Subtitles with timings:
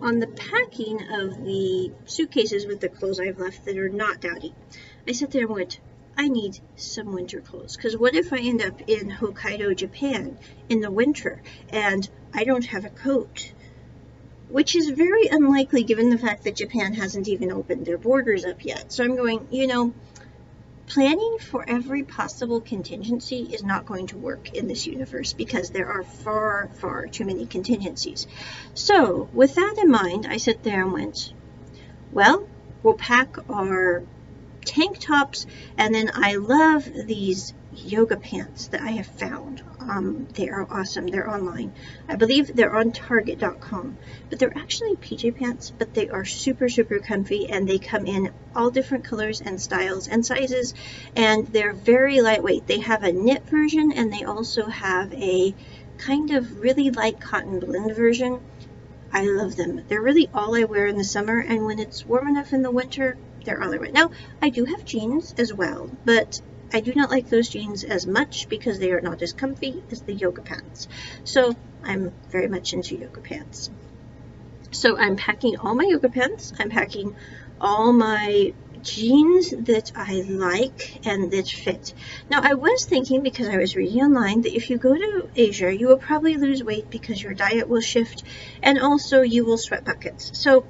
[0.00, 4.54] on the packing of the suitcases with the clothes I've left that are not dowdy,
[5.06, 5.80] I sat there and went,
[6.16, 7.76] I need some winter clothes.
[7.76, 10.38] Because what if I end up in Hokkaido, Japan
[10.68, 13.52] in the winter and I don't have a coat?
[14.48, 18.64] Which is very unlikely given the fact that Japan hasn't even opened their borders up
[18.64, 18.92] yet.
[18.92, 19.94] So I'm going, you know,
[20.88, 25.88] planning for every possible contingency is not going to work in this universe because there
[25.88, 28.26] are far, far too many contingencies.
[28.74, 31.32] So, with that in mind, I sat there and went,
[32.10, 32.48] well,
[32.82, 34.02] we'll pack our
[34.64, 35.46] tank tops,
[35.76, 37.52] and then I love these
[37.84, 39.62] yoga pants that I have found.
[39.80, 41.06] Um, they are awesome.
[41.06, 41.72] They're online.
[42.08, 43.96] I believe they're on Target.com,
[44.28, 48.32] but they're actually PJ pants, but they are super, super comfy and they come in
[48.54, 50.74] all different colors and styles and sizes,
[51.16, 52.66] and they're very lightweight.
[52.66, 55.54] They have a knit version and they also have a
[55.98, 58.40] kind of really light cotton blend version.
[59.12, 59.82] I love them.
[59.88, 62.70] They're really all I wear in the summer, and when it's warm enough in the
[62.70, 63.90] winter, they're all I wear.
[63.90, 64.10] Now,
[64.42, 66.40] I do have jeans as well, but
[66.72, 70.02] I do not like those jeans as much because they are not as comfy as
[70.02, 70.88] the yoga pants.
[71.24, 73.70] So I'm very much into yoga pants.
[74.70, 76.52] So I'm packing all my yoga pants.
[76.58, 77.16] I'm packing
[77.60, 78.52] all my
[78.82, 81.94] jeans that I like and that fit.
[82.30, 85.74] Now I was thinking because I was reading online that if you go to Asia
[85.74, 88.22] you will probably lose weight because your diet will shift
[88.62, 90.30] and also you will sweat buckets.
[90.38, 90.64] So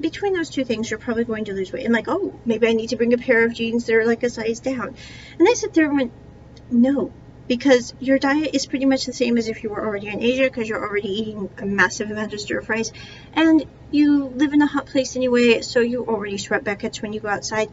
[0.00, 1.84] between those two things, you're probably going to lose weight.
[1.84, 4.22] And like, oh, maybe I need to bring a pair of jeans that are like
[4.22, 4.94] a size down.
[5.38, 6.12] And I sit there and went,
[6.70, 7.12] no,
[7.48, 10.44] because your diet is pretty much the same as if you were already in Asia
[10.44, 12.92] because you're already eating a massive amount of stir fries.
[13.32, 17.20] And you live in a hot place anyway, so you already sweat buckets when you
[17.20, 17.70] go outside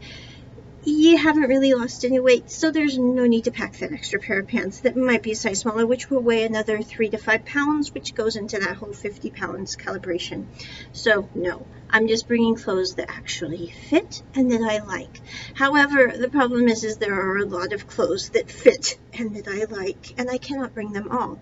[0.84, 4.40] you haven't really lost any weight, so there's no need to pack that extra pair
[4.40, 7.44] of pants that might be a size smaller, which will weigh another three to five
[7.44, 10.46] pounds, which goes into that whole 50 pounds calibration.
[10.92, 15.20] So no, I'm just bringing clothes that actually fit and that I like.
[15.54, 19.48] However, the problem is, is there are a lot of clothes that fit and that
[19.48, 21.40] I like, and I cannot bring them all.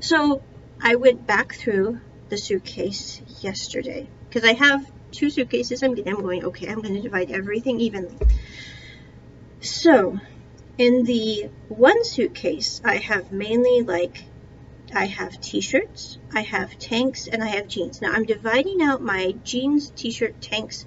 [0.00, 0.42] So
[0.80, 5.82] I went back through the suitcase yesterday because I have two suitcases.
[5.82, 8.16] I'm, I'm going, okay, I'm going to divide everything evenly.
[9.60, 10.20] So,
[10.76, 14.22] in the one suitcase, I have mainly like,
[14.94, 18.00] I have t-shirts, I have tanks, and I have jeans.
[18.00, 20.84] Now, I'm dividing out my jeans, t-shirt, tanks,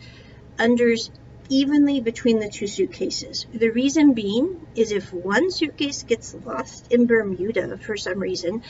[0.58, 1.10] unders
[1.50, 3.46] evenly between the two suitcases.
[3.54, 8.64] The reason being is if one suitcase gets lost in Bermuda for some reason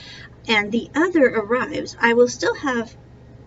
[0.47, 2.97] and the other arrives, I will still have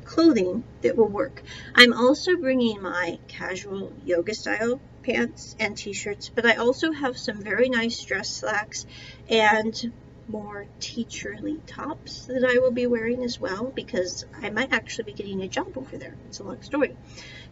[0.04, 1.42] clothing that will work.
[1.74, 7.42] I'm also bringing my casual yoga style pants and t-shirts, but I also have some
[7.42, 8.86] very nice dress slacks
[9.28, 9.92] and
[10.26, 15.12] more teacherly tops that I will be wearing as well because I might actually be
[15.12, 16.16] getting a job over there.
[16.26, 16.96] It's a long story.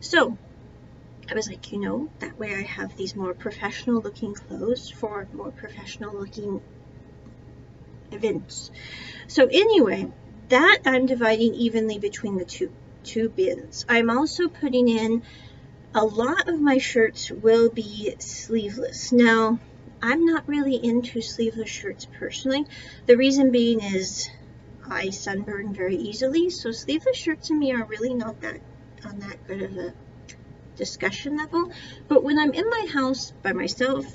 [0.01, 0.39] So
[1.31, 5.29] I was like, you know, that way I have these more professional looking clothes for
[5.33, 6.61] more professional looking
[8.11, 8.71] events.
[9.27, 10.11] So anyway,
[10.49, 12.73] that I'm dividing evenly between the two
[13.05, 13.85] two bins.
[13.89, 15.23] I'm also putting in
[15.95, 19.13] a lot of my shirts will be sleeveless.
[19.13, 19.59] Now,
[20.01, 22.65] I'm not really into sleeveless shirts personally.
[23.07, 24.29] The reason being is
[24.89, 28.61] I sunburn very easily, so sleeveless shirts to me are really not that
[29.05, 29.95] on that good of a
[30.77, 31.71] discussion level.
[32.09, 34.07] But when I'm in my house by myself,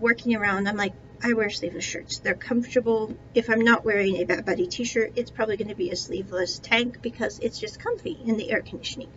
[0.00, 2.20] working around, I'm like, I wear sleeveless shirts.
[2.20, 3.14] They're comfortable.
[3.34, 6.58] If I'm not wearing a Bad Buddy t-shirt, it's probably going to be a sleeveless
[6.60, 9.10] tank because it's just comfy in the air conditioning.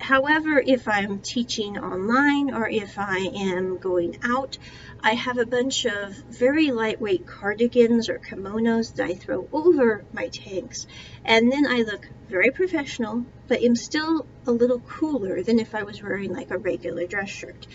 [0.00, 4.56] However, if I'm teaching online or if I am going out,
[5.00, 10.28] I have a bunch of very lightweight cardigans or kimonos that I throw over my
[10.28, 10.86] tanks.
[11.24, 15.82] And then I look very professional, but am still a little cooler than if I
[15.82, 17.66] was wearing like a regular dress shirt.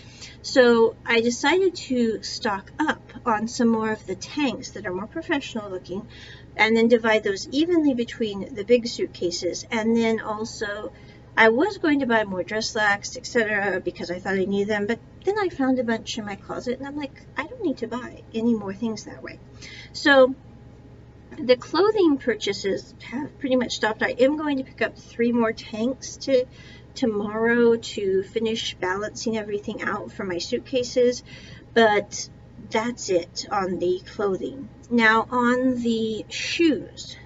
[0.42, 5.06] So I decided to stock up on some more of the tanks that are more
[5.06, 6.06] professional looking
[6.56, 10.92] and then divide those evenly between the big suitcases and then also
[11.36, 14.86] I was going to buy more dress slacks, etc., because I thought I needed them,
[14.86, 17.78] but then I found a bunch in my closet, and I'm like, I don't need
[17.78, 19.40] to buy any more things that way.
[19.92, 20.34] So
[21.38, 24.02] the clothing purchases have pretty much stopped.
[24.02, 26.44] I am going to pick up three more tanks to
[26.94, 31.24] tomorrow to finish balancing everything out for my suitcases,
[31.72, 32.28] but
[32.70, 34.68] that's it on the clothing.
[34.90, 37.16] Now on the shoes,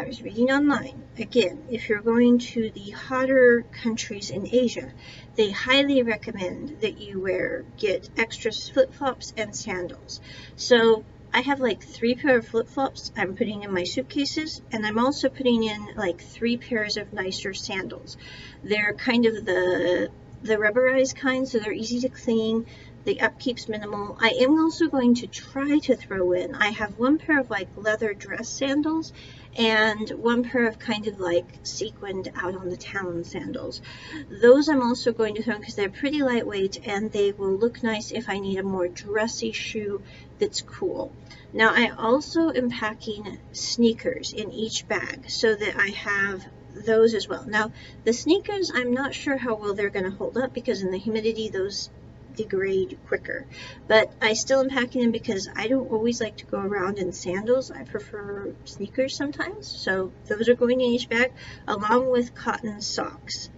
[0.00, 1.02] I was reading online.
[1.18, 4.90] Again, if you're going to the hotter countries in Asia,
[5.34, 10.22] they highly recommend that you wear, get extra flip-flops and sandals.
[10.56, 11.04] So
[11.34, 15.28] I have like three pair of flip-flops I'm putting in my suitcases and I'm also
[15.28, 18.16] putting in like three pairs of nicer sandals.
[18.64, 20.08] They're kind of the
[20.42, 22.64] the rubberized kind so they're easy to clean.
[23.02, 24.18] The upkeep's minimal.
[24.20, 27.68] I am also going to try to throw in, I have one pair of like
[27.74, 29.14] leather dress sandals
[29.56, 33.80] and one pair of kind of like sequined out on the town sandals.
[34.28, 37.82] Those I'm also going to throw in because they're pretty lightweight and they will look
[37.82, 40.02] nice if I need a more dressy shoe
[40.38, 41.10] that's cool.
[41.54, 46.44] Now I also am packing sneakers in each bag so that I have
[46.74, 47.46] those as well.
[47.46, 47.72] Now
[48.04, 50.98] the sneakers I'm not sure how well they're going to hold up because in the
[50.98, 51.88] humidity those
[52.36, 53.46] degrade quicker.
[53.88, 57.12] But I still am packing them because I don't always like to go around in
[57.12, 57.70] sandals.
[57.70, 59.66] I prefer sneakers sometimes.
[59.66, 61.32] So those are going in each bag
[61.66, 63.50] along with cotton socks.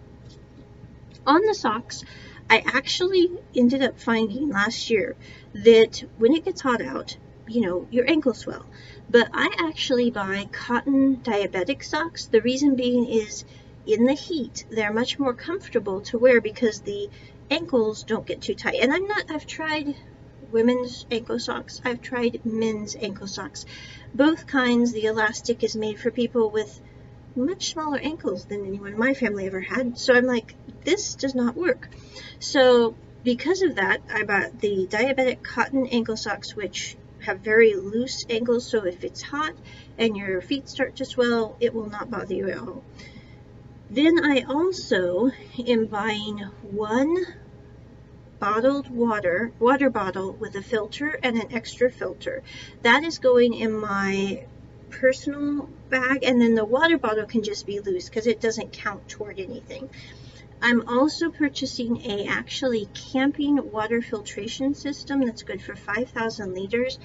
[1.26, 2.02] On the socks,
[2.50, 5.16] I actually ended up finding last year
[5.54, 7.16] that when it gets hot out,
[7.46, 8.66] you know, your ankles swell.
[9.08, 12.26] But I actually buy cotton diabetic socks.
[12.26, 13.44] The reason being is
[13.86, 17.10] in the heat, they're much more comfortable to wear because the
[17.52, 18.78] ankles don't get too tight.
[18.80, 19.94] And I'm not, I've tried
[20.50, 21.80] women's ankle socks.
[21.84, 23.66] I've tried men's ankle socks.
[24.14, 26.80] Both kinds, the elastic is made for people with
[27.36, 29.98] much smaller ankles than anyone in my family ever had.
[29.98, 30.54] So I'm like,
[30.84, 31.88] this does not work.
[32.38, 38.24] So because of that, I bought the diabetic cotton ankle socks, which have very loose
[38.28, 38.66] ankles.
[38.66, 39.54] So if it's hot
[39.98, 42.82] and your feet start to swell, it will not bother you at all.
[43.92, 45.32] Then I also
[45.68, 47.14] am buying one
[48.38, 52.42] bottled water, water bottle with a filter and an extra filter.
[52.80, 54.46] That is going in my
[54.88, 59.10] personal bag and then the water bottle can just be loose because it doesn't count
[59.10, 59.90] toward anything.
[60.62, 66.98] I'm also purchasing a actually camping water filtration system that's good for 5,000 liters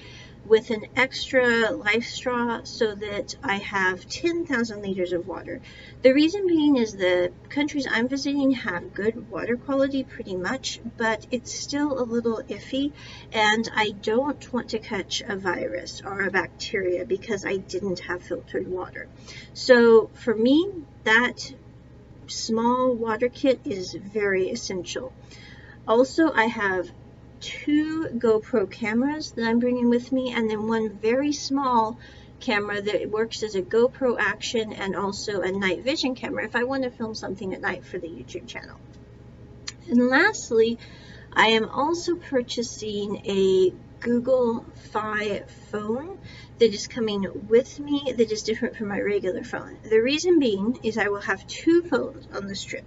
[0.47, 5.61] with an extra LifeStraw so that I have 10,000 liters of water.
[6.01, 11.27] The reason being is the countries I'm visiting have good water quality pretty much, but
[11.31, 12.93] it's still a little iffy
[13.33, 18.23] and I don't want to catch a virus or a bacteria because I didn't have
[18.23, 19.07] filtered water.
[19.53, 20.71] So for me,
[21.03, 21.53] that
[22.27, 25.11] small water kit is very essential.
[25.87, 26.89] Also, I have
[27.39, 31.97] two GoPro cameras that I'm bringing with me and then one very small
[32.39, 36.63] camera that works as a GoPro action and also a night vision camera if I
[36.63, 38.77] want to film something at night for the YouTube channel.
[39.89, 40.77] And lastly,
[41.33, 46.19] I am also purchasing a Google Fi phone
[46.59, 49.77] that is coming with me that is different from my regular phone.
[49.83, 52.85] The reason being is I will have two phones on this trip.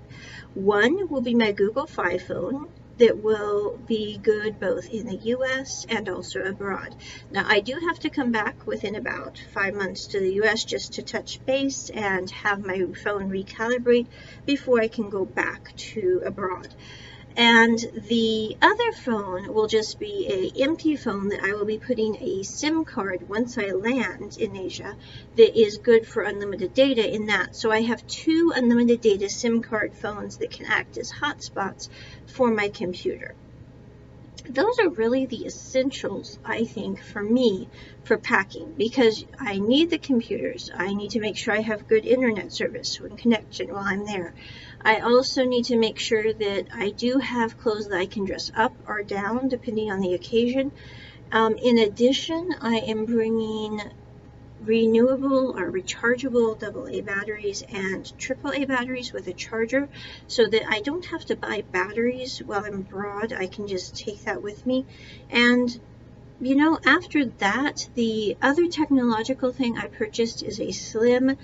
[0.55, 2.69] One will be my Google Fi phone
[3.01, 6.95] that will be good both in the US and also abroad.
[7.31, 10.93] Now, I do have to come back within about five months to the US just
[10.95, 14.07] to touch base and have my phone recalibrate
[14.45, 16.69] before I can go back to abroad.
[17.41, 22.19] And the other phone will just be a empty phone that I will be putting
[22.21, 24.95] a SIM card once I land in Asia
[25.37, 27.57] that is good for unlimited data in that.
[27.57, 31.89] So I have two unlimited data SIM card phones that can act as hotspots
[32.27, 33.35] for my computer
[34.49, 37.69] those are really the essentials, I think, for me
[38.05, 40.71] for packing because I need the computers.
[40.75, 44.35] I need to make sure I have good internet service and connection while I'm there.
[44.83, 48.51] I also need to make sure that I do have clothes that I can dress
[48.57, 50.73] up or down depending on the occasion.
[51.33, 53.81] Um, in addition, I am bringing
[54.65, 59.89] renewable or rechargeable AA batteries and AAA batteries with a charger
[60.27, 63.33] so that I don't have to buy batteries while I'm abroad.
[63.33, 64.87] I can just take that with me.
[65.31, 65.81] And
[66.41, 71.37] you know, after that, the other technological thing I purchased is a slim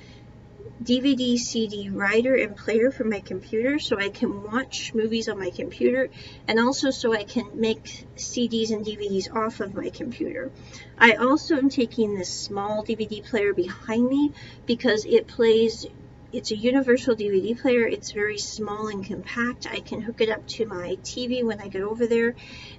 [0.83, 5.51] DVD CD writer and player for my computer so I can watch movies on my
[5.51, 6.11] computer
[6.47, 7.85] and also so I can make
[8.17, 10.53] CDs and DVDs off of my computer.
[10.99, 14.33] I also am taking this small DVD player behind me
[14.67, 15.87] because it plays
[16.33, 17.87] it's a universal DVD player.
[17.87, 19.67] It's very small and compact.
[19.71, 22.35] I can hook it up to my TV when I get over there.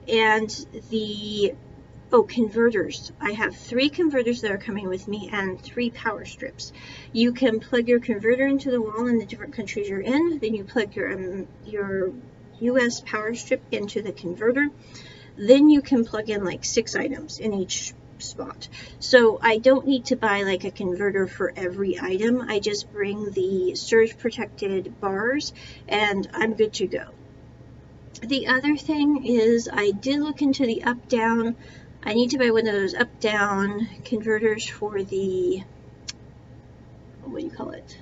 [0.08, 0.50] And
[0.89, 1.56] the
[2.09, 3.11] Oh, converters.
[3.19, 6.71] I have three converters that are coming with me and three power strips.
[7.11, 10.39] You can plug your converter into the wall in the different countries you're in.
[10.39, 12.13] Then you plug your, um, your
[12.61, 14.69] US power strip into the converter.
[15.37, 18.69] Then you can plug in like six items in each spot.
[18.99, 22.39] So I don't need to buy like a converter for every item.
[22.39, 25.51] I just bring the surge protected bars
[25.89, 27.03] and I'm good to go.
[28.21, 31.55] The other thing is I did look into the up down
[32.04, 35.63] I need to buy one of those up-down converters for the,
[37.24, 37.98] what do you call it?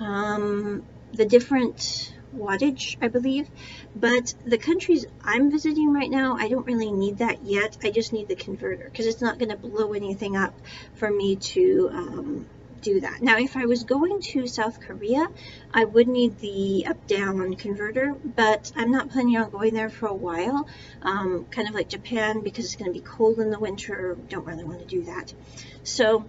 [0.00, 3.48] Um, the different wattage, I believe.
[3.96, 7.78] But the countries I'm visiting right now, I don't really need that yet.
[7.82, 10.54] I just need the converter because it's not going to blow anything up
[10.94, 12.46] for me to um,
[12.80, 13.22] do that.
[13.22, 15.26] Now, if I was going to South Korea,
[15.72, 20.14] I would need the up-down converter, but I'm not planning on going there for a
[20.14, 20.68] while,
[21.02, 24.16] um, kind of like Japan, because it's going to be cold in the winter.
[24.28, 25.32] Don't really want to do that.
[25.82, 26.24] So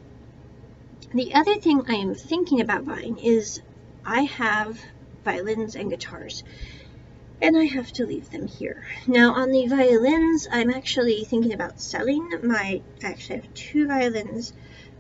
[1.13, 3.61] the other thing I am thinking about buying is
[4.05, 4.79] I have
[5.23, 6.43] violins and guitars
[7.41, 8.83] and I have to leave them here.
[9.07, 14.53] Now on the violins, I'm actually thinking about selling my, I actually have two violins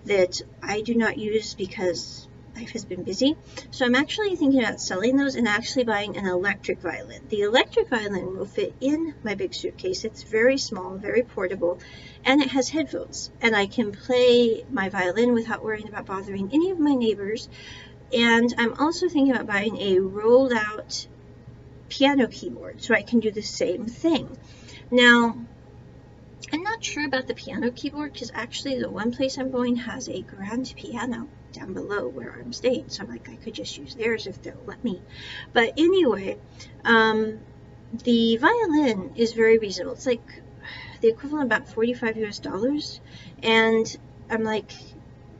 [0.09, 3.37] that I do not use because life has been busy.
[3.69, 7.21] So I'm actually thinking about selling those and actually buying an electric violin.
[7.29, 10.03] The electric violin will fit in my big suitcase.
[10.03, 11.79] It's very small, very portable,
[12.25, 13.29] and it has headphones.
[13.39, 17.47] And I can play my violin without worrying about bothering any of my neighbors.
[18.11, 21.07] And I'm also thinking about buying a rolled out
[21.87, 24.35] piano keyboard so I can do the same thing.
[24.89, 25.35] Now,
[26.51, 30.09] I'm not sure about the piano keyboard because actually the one place I'm going has
[30.09, 32.89] a grand piano down below where I'm staying.
[32.89, 35.01] So I'm like, I could just use theirs if they'll let me.
[35.53, 36.37] But anyway,
[36.83, 37.39] um,
[38.03, 39.93] the violin is very reasonable.
[39.93, 40.41] It's like
[41.01, 42.99] the equivalent about 45 US dollars.
[43.43, 43.85] And
[44.29, 44.71] I'm like,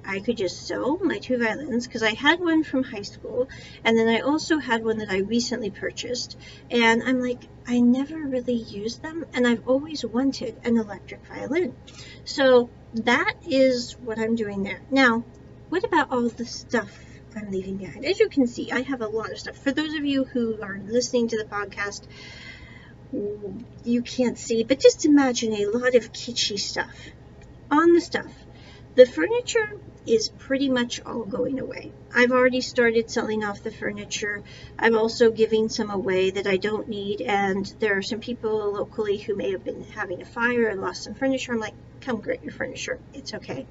[0.09, 3.47] I could just sew my two violins because I had one from high school
[3.83, 6.35] and then I also had one that I recently purchased
[6.71, 11.75] and I'm like I never really used them and I've always wanted an electric violin.
[12.25, 14.81] So that is what I'm doing there.
[14.89, 15.23] Now
[15.69, 18.03] what about all the stuff I'm leaving behind?
[18.03, 19.57] As you can see I have a lot of stuff.
[19.57, 22.07] For those of you who are listening to the podcast
[23.85, 27.09] you can't see but just imagine a lot of kitschy stuff.
[27.69, 28.33] On the stuff
[28.99, 31.93] the furniture is pretty much all going away.
[32.13, 34.43] I've already started selling off the furniture.
[34.77, 39.15] I'm also giving some away that I don't need and there are some people locally
[39.15, 41.53] who may have been having a fire and lost some furniture.
[41.53, 42.99] I'm like, come get your furniture.
[43.13, 43.65] It's okay.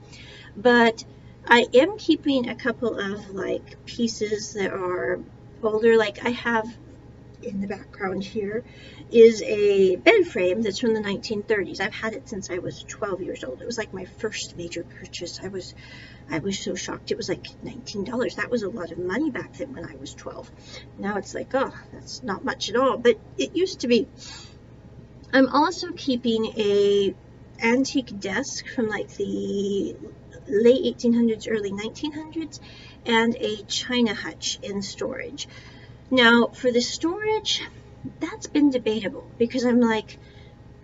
[0.56, 1.04] But
[1.46, 5.20] I am keeping a couple of like pieces that are
[5.62, 5.98] older.
[5.98, 6.66] Like I have
[7.42, 8.64] in the background here
[9.10, 11.80] is a bed frame that's from the 1930s.
[11.80, 13.62] I've had it since I was 12 years old.
[13.62, 15.40] It was like my first major purchase.
[15.42, 15.74] I was
[16.30, 17.10] I was so shocked.
[17.10, 18.36] It was like $19.
[18.36, 20.50] That was a lot of money back then when I was 12.
[20.98, 24.08] Now it's like, oh, that's not much at all, but it used to be.
[25.32, 27.14] I'm also keeping a
[27.62, 29.96] antique desk from like the
[30.48, 32.60] late 1800s, early 1900s,
[33.06, 35.48] and a china hutch in storage.
[36.10, 37.62] Now, for the storage,
[38.20, 40.18] that's been debatable because I'm like,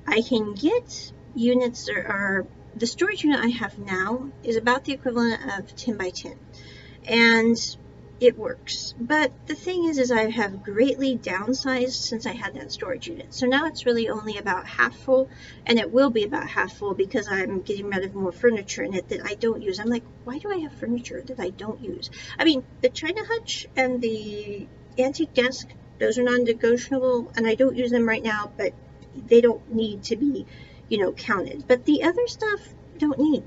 [0.06, 4.92] I can get units that are, the storage unit I have now is about the
[4.92, 6.38] equivalent of 10 by 10.
[7.06, 7.56] And
[8.20, 8.94] it works.
[8.98, 13.34] But the thing is, is I have greatly downsized since I had that storage unit.
[13.34, 15.28] So now it's really only about half full,
[15.66, 18.94] and it will be about half full because I'm getting rid of more furniture in
[18.94, 19.78] it that I don't use.
[19.80, 22.10] I'm like, why do I have furniture that I don't use?
[22.38, 24.66] I mean, the china hutch and the
[24.98, 28.72] antique desk, those are non-negotiable, and I don't use them right now, but
[29.14, 30.46] they don't need to be,
[30.88, 31.64] you know, counted.
[31.66, 32.60] But the other stuff
[32.98, 33.44] don't need.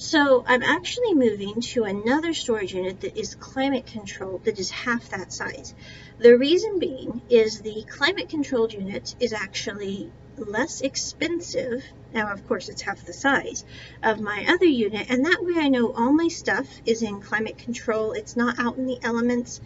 [0.00, 5.08] So I'm actually moving to another storage unit that is climate controlled that is half
[5.10, 5.74] that size.
[6.18, 11.82] The reason being is the climate controlled unit is actually less expensive.
[12.12, 13.64] Now, of course, it's half the size
[14.02, 17.58] of my other unit, and that way I know all my stuff is in climate
[17.58, 18.12] control.
[18.12, 19.60] It's not out in the elements.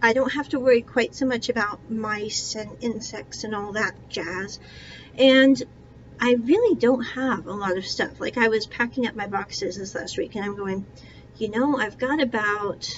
[0.00, 3.94] I don't have to worry quite so much about mice and insects and all that
[4.08, 4.60] jazz.
[5.16, 5.60] And
[6.20, 8.20] I really don't have a lot of stuff.
[8.20, 10.86] Like I was packing up my boxes this last week and I'm going,
[11.36, 12.96] you know, I've got about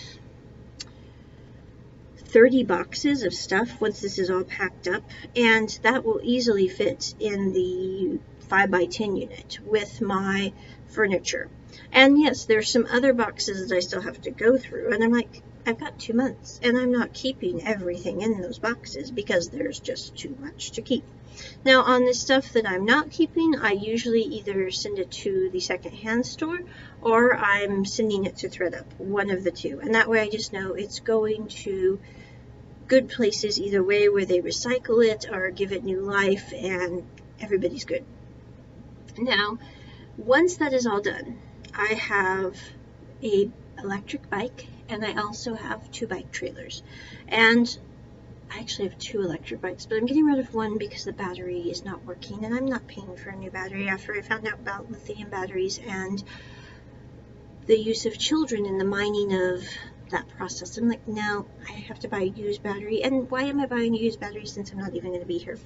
[2.17, 5.03] 30 boxes of stuff once this is all packed up
[5.35, 10.53] and that will easily fit in the 5 by 10 unit with my
[10.89, 11.49] furniture.
[11.93, 15.13] And yes, there's some other boxes that I still have to go through and I'm
[15.13, 19.79] like, I've got two months and I'm not keeping everything in those boxes because there's
[19.79, 21.05] just too much to keep.
[21.65, 25.61] Now on the stuff that I'm not keeping, I usually either send it to the
[25.61, 26.61] secondhand store
[27.03, 29.81] or I'm sending it to ThredUp, one of the two.
[29.81, 32.01] And that way I just know it's going to
[32.89, 37.05] good places either way where they recycle it or give it new life and
[37.41, 38.05] everybody's good.
[39.17, 39.59] Now,
[40.17, 41.39] once that is all done,
[41.75, 42.57] I have
[43.23, 43.49] a
[43.79, 46.83] electric bike and I also have two bike trailers.
[47.29, 47.79] And
[48.51, 51.71] I actually have two electric bikes, but I'm getting rid of one because the battery
[51.71, 54.55] is not working, and I'm not paying for a new battery after I found out
[54.55, 56.23] about lithium batteries and
[57.67, 59.63] the use of children in the mining of
[60.11, 60.77] that process.
[60.77, 63.05] I'm like, now I have to buy a used battery.
[63.05, 65.39] And why am I buying a used battery since I'm not even going to be
[65.39, 65.59] here?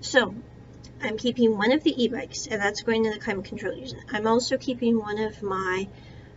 [0.00, 0.34] So
[1.02, 3.94] I'm keeping one of the e-bikes, and that's going to the climate control unit.
[4.10, 5.88] I'm also keeping one of my,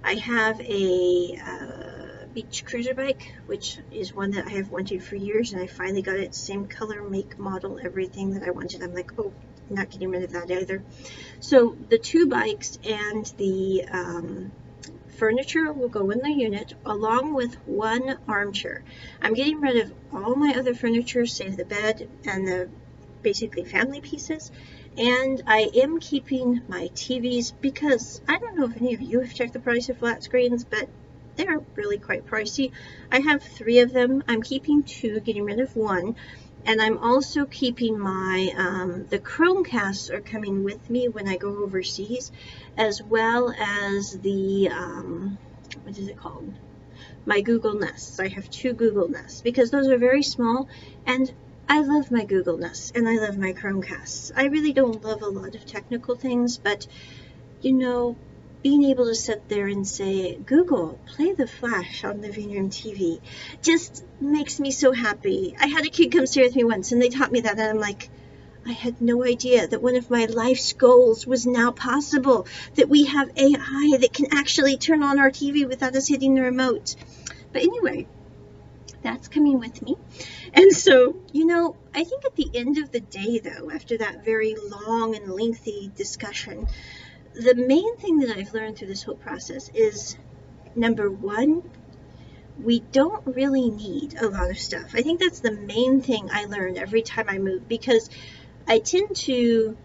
[0.04, 1.93] I have a uh,
[2.34, 6.02] beach cruiser bike, which is one that I have wanted for years, and I finally
[6.02, 8.82] got it, same color, make, model, everything that I wanted.
[8.82, 9.34] I'm like, oh,
[9.70, 10.84] not getting rid of that either.
[11.40, 14.52] So the two bikes and the um,
[15.18, 18.84] furniture will go in the unit along with one armchair.
[19.22, 22.70] I'm getting rid of all my other furniture, save the bed and the
[23.22, 24.52] basically family pieces.
[24.98, 29.34] And I am keeping my TVs because I don't know if any of you have
[29.34, 30.88] checked the price of flat screens, but
[31.36, 32.72] they're really quite pricey.
[33.12, 34.24] I have three of them.
[34.28, 36.16] I'm keeping two, getting rid of one.
[36.66, 41.64] And I'm also keeping my, um, the Chromecasts are coming with me when I go
[41.64, 42.32] overseas,
[42.78, 45.38] as well as the, um,
[45.84, 46.54] what is it called?
[47.26, 48.20] My Google Nests.
[48.20, 50.68] I have two Google Nests because those are very small
[51.06, 51.34] and
[51.68, 54.32] I love my Google Nest and I love my Chromecasts.
[54.36, 56.88] I really don't love a lot of technical things, but
[57.62, 58.18] you know,
[58.64, 62.70] being able to sit there and say, Google, play The Flash on the living room
[62.70, 63.20] TV,
[63.62, 65.54] just makes me so happy.
[65.60, 67.62] I had a kid come stay with me once and they taught me that, and
[67.62, 68.10] I'm like,
[68.66, 73.06] I had no idea that one of my life's goals was now possible, that we
[73.06, 76.96] have AI that can actually turn on our TV without us hitting the remote.
[77.52, 78.08] But anyway,
[79.02, 79.98] that's coming with me.
[80.54, 84.24] And so, you know, I think at the end of the day, though, after that
[84.24, 86.68] very long and lengthy discussion,
[87.34, 90.18] the main thing that I've learned through this whole process is
[90.76, 91.64] number one,
[92.62, 94.94] we don't really need a lot of stuff.
[94.94, 98.10] I think that's the main thing I learned every time I move because
[98.68, 99.76] I tend to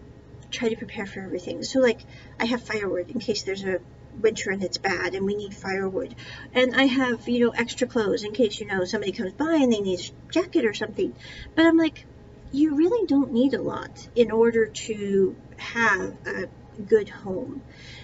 [0.51, 1.63] try to prepare for everything.
[1.63, 2.01] So, like,
[2.39, 3.79] I have firewood in case there's a
[4.21, 6.15] winter and it's bad and we need firewood.
[6.53, 9.71] And I have, you know, extra clothes in case, you know, somebody comes by and
[9.71, 11.15] they need a jacket or something.
[11.55, 12.05] But I'm like,
[12.51, 16.47] you really don't need a lot in order to have a
[16.87, 17.61] good home.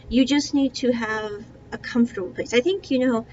[0.10, 1.32] You just need to have
[1.72, 2.54] a comfortable place.
[2.54, 3.26] I think, you know,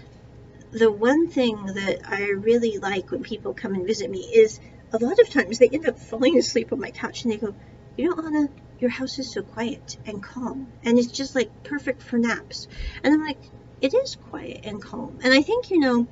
[0.70, 4.58] the one thing that I really like when people come and visit me is
[4.92, 7.54] a lot of times they end up falling asleep on my couch and they go,
[7.96, 12.02] you know, Onna, your house is so quiet and calm and it's just like perfect
[12.02, 12.68] for naps.
[13.02, 13.38] And I'm like,
[13.80, 15.18] it is quiet and calm.
[15.22, 16.06] And I think, you know,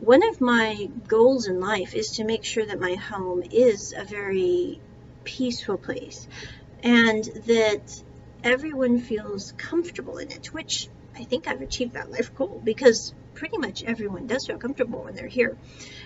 [0.00, 4.04] one of my goals in life is to make sure that my home is a
[4.04, 4.80] very
[5.24, 6.28] peaceful place
[6.82, 8.02] and that
[8.44, 13.58] everyone feels comfortable in it, which I think I've achieved that life goal because pretty
[13.58, 15.56] much everyone does feel comfortable when they're here.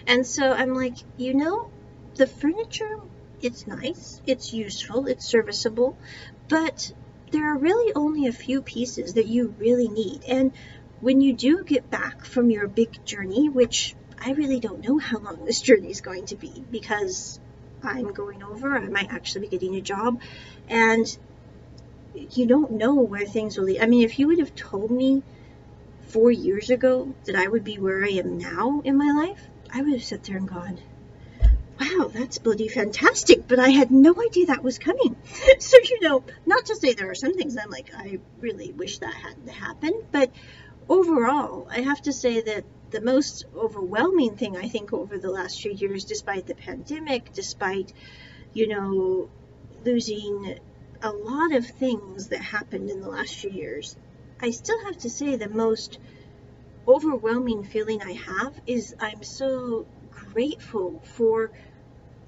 [0.06, 1.70] And so I'm like, you know,
[2.14, 3.00] the furniture,
[3.40, 5.96] it's nice, it's useful, it's serviceable,
[6.48, 6.92] but
[7.30, 10.24] there are really only a few pieces that you really need.
[10.24, 10.52] And
[11.00, 15.18] when you do get back from your big journey, which I really don't know how
[15.18, 17.40] long this journey is going to be because
[17.82, 20.20] I'm going over, I might actually be getting a job,
[20.68, 21.18] and
[22.14, 23.80] you don't know where things will lead.
[23.80, 25.22] I mean, if you would have told me
[26.08, 29.40] four years ago that I would be where I am now in my life,
[29.72, 30.78] I would have sat there and gone,
[31.80, 35.16] wow, that's bloody fantastic, but I had no idea that was coming.
[35.58, 38.98] so, you know, not to say there are some things I'm like, I really wish
[38.98, 40.30] that hadn't happened, but
[40.88, 45.60] overall, I have to say that the most overwhelming thing I think over the last
[45.62, 47.92] few years, despite the pandemic, despite,
[48.52, 49.30] you know,
[49.84, 50.58] losing
[51.02, 53.96] a lot of things that happened in the last few years,
[54.40, 55.98] I still have to say the most
[56.86, 59.86] overwhelming feeling I have is I'm so
[60.32, 61.50] grateful for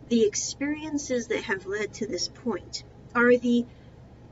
[0.08, 2.84] the experiences that have led to this point
[3.14, 3.64] are the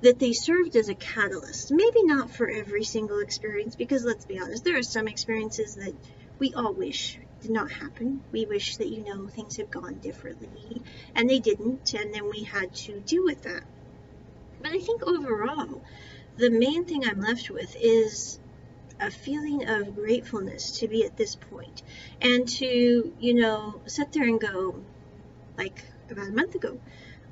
[0.02, 1.70] that they served as a catalyst.
[1.70, 5.94] Maybe not for every single experience, because let's be honest, there are some experiences that
[6.40, 8.20] we all wish did not happen.
[8.32, 10.82] We wish that, you know, things had gone differently,
[11.14, 13.62] and they didn't, and then we had to deal with that.
[14.62, 15.82] But I think overall,
[16.36, 18.38] the main thing I'm left with is
[19.00, 21.82] a feeling of gratefulness to be at this point
[22.20, 24.84] and to, you know, sit there and go,
[25.58, 26.78] like about a month ago,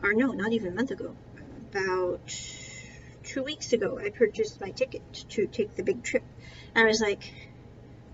[0.02, 1.14] or no, not even a month ago,
[1.70, 2.20] about
[3.22, 6.24] two weeks ago, I purchased my ticket to take the big trip.
[6.74, 7.32] And I was like,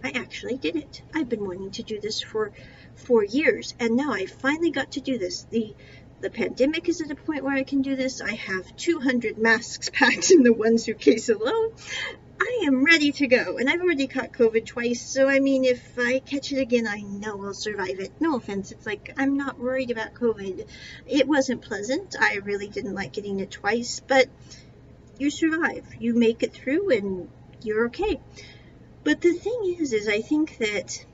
[0.04, 1.02] I actually did it.
[1.14, 2.52] I've been wanting to do this for
[2.94, 5.44] four years, and now I finally got to do this.
[5.44, 5.74] The
[6.20, 8.20] the pandemic is at a point where I can do this.
[8.20, 11.72] I have 200 masks packed in the one suitcase alone.
[12.40, 13.56] I am ready to go.
[13.56, 17.00] And I've already caught COVID twice, so I mean, if I catch it again, I
[17.00, 18.12] know I'll survive it.
[18.20, 20.66] No offense, it's like I'm not worried about COVID.
[21.06, 22.14] It wasn't pleasant.
[22.18, 24.26] I really didn't like getting it twice, but
[25.18, 25.86] you survive.
[25.98, 27.28] You make it through and
[27.62, 28.20] you're okay.
[29.04, 31.04] But the thing is, is I think that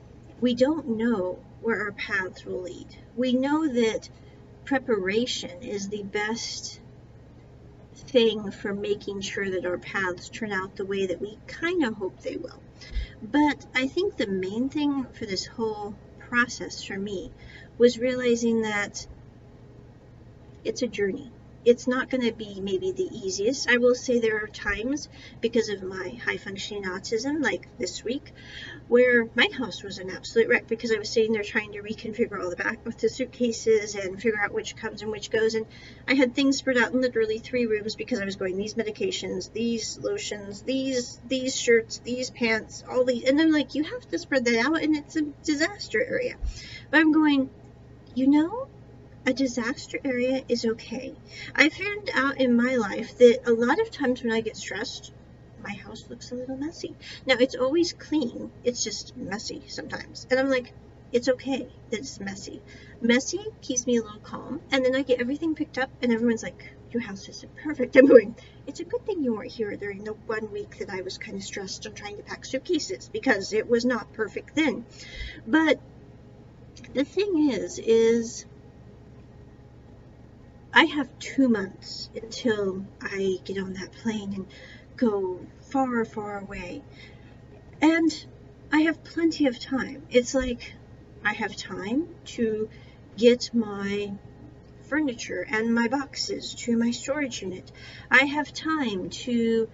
[0.41, 2.87] we don't know where our paths will lead.
[3.15, 4.09] We know that
[4.65, 6.79] preparation is the best
[7.95, 11.95] thing for making sure that our paths turn out the way that we kind of
[11.95, 12.61] hope they will.
[13.21, 17.31] But I think the main thing for this whole process for me
[17.77, 19.07] was realizing that
[20.63, 21.31] it's a journey
[21.65, 23.69] it's not going to be maybe the easiest.
[23.69, 25.09] I will say there are times
[25.41, 28.33] because of my high functioning autism, like this week,
[28.87, 32.41] where my house was an absolute wreck because I was sitting there trying to reconfigure
[32.41, 35.55] all the back of the suitcases and figure out which comes and which goes.
[35.55, 35.65] And
[36.07, 39.51] I had things spread out in literally three rooms because I was going these medications,
[39.51, 44.19] these lotions, these these shirts, these pants, all these, and I'm like, you have to
[44.19, 46.35] spread that out, and it's a disaster area.
[46.91, 47.49] But I'm going,
[48.15, 48.67] you know,
[49.25, 51.15] a disaster area is okay.
[51.55, 55.13] I found out in my life that a lot of times when I get stressed,
[55.63, 56.95] my house looks a little messy.
[57.25, 60.27] Now, it's always clean, it's just messy sometimes.
[60.29, 60.73] And I'm like,
[61.13, 62.61] it's okay that it's messy.
[63.01, 66.43] Messy keeps me a little calm, and then I get everything picked up, and everyone's
[66.43, 67.95] like, your house isn't perfect.
[67.95, 68.35] I'm going,
[68.67, 71.37] it's a good thing you weren't here during the one week that I was kind
[71.37, 74.85] of stressed on trying to pack suitcases because it was not perfect then.
[75.47, 75.79] But
[76.93, 78.45] the thing is, is
[80.75, 84.47] I have two months until I get on that plane and
[84.97, 86.81] go far, far away.
[87.79, 88.25] And
[88.71, 90.07] I have plenty of time.
[90.09, 90.73] It's like
[91.23, 92.07] I have time
[92.37, 92.69] to
[93.15, 94.13] get my
[94.87, 97.71] furniture and my boxes to my storage unit.
[98.09, 99.69] I have time to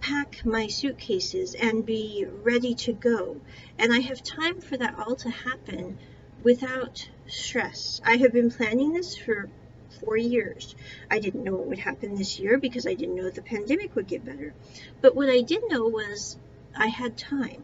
[0.00, 3.40] pack my suitcases and be ready to go.
[3.78, 5.98] And I have time for that all to happen
[6.42, 8.00] without stress.
[8.04, 9.48] I have been planning this for
[9.92, 10.74] four years.
[11.10, 14.06] I didn't know what would happen this year because I didn't know the pandemic would
[14.06, 14.54] get better.
[15.00, 16.36] But what I did know was
[16.76, 17.62] I had time.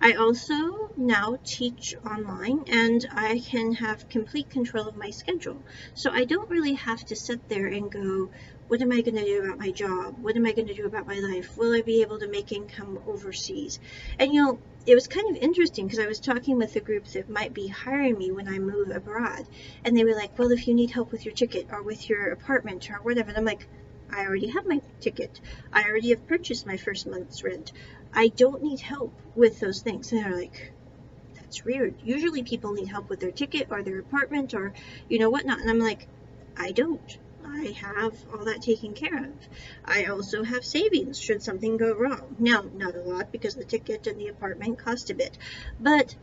[0.00, 5.62] I also now teach online and I can have complete control of my schedule.
[5.94, 8.30] So I don't really have to sit there and go,
[8.68, 10.16] what am I going to do about my job?
[10.20, 11.56] What am I going to do about my life?
[11.56, 13.80] Will I be able to make income overseas?
[14.18, 17.06] And you know, it was kind of interesting because I was talking with a group
[17.08, 19.46] that might be hiring me when I move abroad.
[19.84, 22.30] And they were like, well, if you need help with your ticket or with your
[22.30, 23.28] apartment or whatever.
[23.28, 23.66] And I'm like,
[24.10, 25.40] I already have my ticket.
[25.72, 27.72] I already have purchased my first month's rent.
[28.12, 30.12] I don't need help with those things.
[30.12, 30.72] And they're like,
[31.36, 31.94] that's weird.
[32.02, 34.72] Usually people need help with their ticket or their apartment or,
[35.08, 35.60] you know, whatnot.
[35.60, 36.06] And I'm like,
[36.56, 37.18] I don't.
[37.44, 39.32] I have all that taken care of.
[39.84, 42.36] I also have savings should something go wrong.
[42.38, 45.38] Now, not a lot because the ticket and the apartment cost a bit,
[45.80, 46.14] but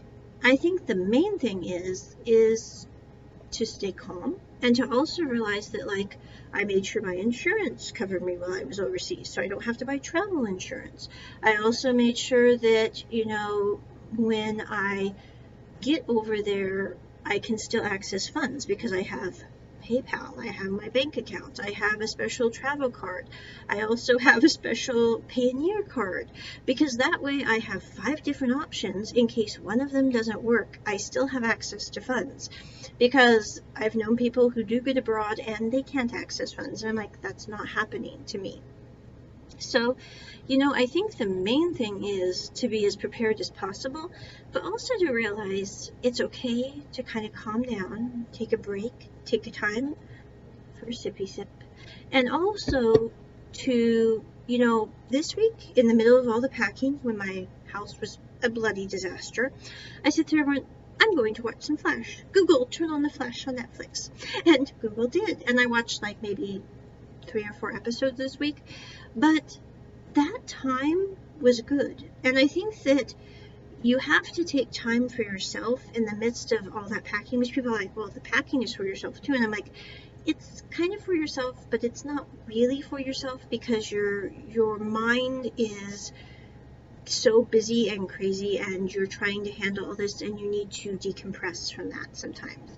[0.43, 2.87] I think the main thing is is
[3.55, 6.17] to stay calm and to also realize that like
[6.53, 9.77] I made sure my insurance covered me while I was overseas so I don't have
[9.77, 11.09] to buy travel insurance.
[11.43, 13.81] I also made sure that, you know,
[14.15, 15.15] when I
[15.81, 19.35] get over there, I can still access funds because I have
[19.85, 20.39] PayPal.
[20.39, 21.59] I have my bank account.
[21.63, 23.29] I have a special travel card.
[23.69, 26.31] I also have a special Payoneer card
[26.65, 30.79] because that way I have five different options in case one of them doesn't work.
[30.85, 32.49] I still have access to funds
[32.97, 36.81] because I've known people who do good abroad and they can't access funds.
[36.81, 38.63] And I'm like, that's not happening to me.
[39.59, 39.97] So,
[40.47, 44.11] you know, I think the main thing is to be as prepared as possible,
[44.51, 49.47] but also to realize it's okay to kind of calm down, take a break, take
[49.47, 49.95] a time
[50.79, 51.49] for a sippy sip,
[52.11, 53.11] and also
[53.53, 57.99] to, you know, this week in the middle of all the packing when my house
[57.99, 59.51] was a bloody disaster,
[60.03, 60.65] I said to everyone,
[61.01, 62.19] I'm going to watch some Flash.
[62.31, 64.09] Google, turn on the Flash on Netflix.
[64.45, 65.43] And Google did.
[65.47, 66.63] And I watched like maybe
[67.27, 68.63] three or four episodes this week.
[69.15, 69.59] But
[70.13, 72.09] that time was good.
[72.23, 73.13] And I think that
[73.81, 77.53] you have to take time for yourself in the midst of all that packing, which
[77.53, 79.33] people are like, well, the packing is for yourself too.
[79.33, 79.69] And I'm like,
[80.25, 85.51] it's kind of for yourself, but it's not really for yourself because your your mind
[85.57, 86.11] is
[87.05, 90.97] so busy and crazy and you're trying to handle all this and you need to
[90.97, 92.71] decompress from that sometimes.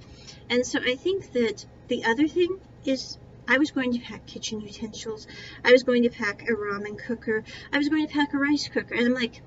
[0.49, 4.61] And so I think that the other thing is I was going to pack kitchen
[4.61, 5.27] utensils.
[5.63, 7.43] I was going to pack a ramen cooker.
[7.71, 8.93] I was going to pack a rice cooker.
[8.93, 9.41] And I'm like,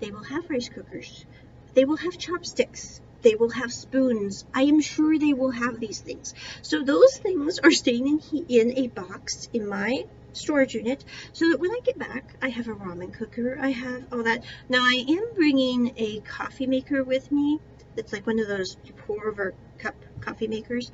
[0.00, 1.26] they will have rice cookers.
[1.74, 3.00] They will have chopsticks.
[3.22, 4.44] They will have spoons.
[4.54, 6.34] I am sure they will have these things.
[6.62, 11.60] So those things are staying in, in a box in my storage unit so that
[11.60, 14.44] when I get back, I have a ramen cooker, I have all that.
[14.68, 17.58] Now, I am bringing a coffee maker with me.
[17.96, 20.90] It's like one of those pour over cup coffee makers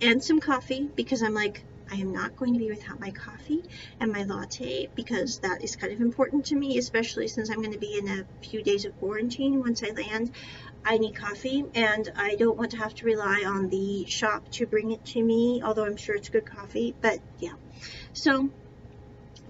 [0.00, 3.64] and some coffee because I'm like, I am not going to be without my coffee
[4.00, 7.72] and my latte because that is kind of important to me, especially since I'm going
[7.72, 10.32] to be in a few days of quarantine once I land.
[10.84, 14.66] I need coffee and I don't want to have to rely on the shop to
[14.66, 16.94] bring it to me, although I'm sure it's good coffee.
[17.00, 17.54] But yeah,
[18.12, 18.50] so,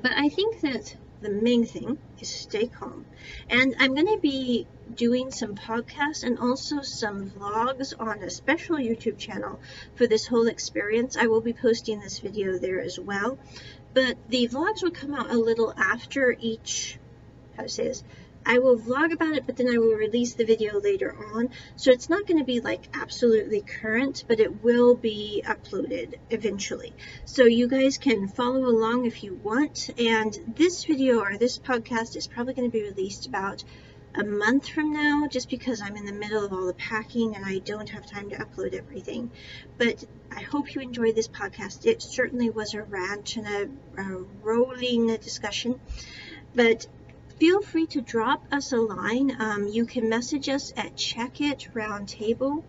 [0.02, 3.04] but I think that the main thing is stay calm.
[3.48, 8.76] And I'm going to be doing some podcasts and also some vlogs on a special
[8.76, 9.60] YouTube channel
[9.96, 11.16] for this whole experience.
[11.16, 13.38] I will be posting this video there as well.
[13.94, 16.98] But the vlogs will come out a little after each,
[17.56, 18.04] how to say this,
[18.48, 21.50] I will vlog about it, but then I will release the video later on.
[21.76, 26.94] So it's not going to be like absolutely current, but it will be uploaded eventually.
[27.26, 29.90] So you guys can follow along if you want.
[29.98, 33.64] And this video or this podcast is probably going to be released about
[34.14, 37.44] a month from now just because I'm in the middle of all the packing and
[37.44, 39.30] I don't have time to upload everything.
[39.76, 40.02] But
[40.34, 41.84] I hope you enjoyed this podcast.
[41.84, 45.78] It certainly was a rant and a, a rolling discussion.
[46.54, 46.86] But
[47.38, 49.36] feel free to drop us a line.
[49.40, 52.64] Um, you can message us at Check It Roundtable